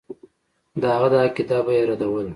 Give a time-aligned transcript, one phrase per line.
[0.81, 2.29] د هغه دا عقیده به یې ردوله.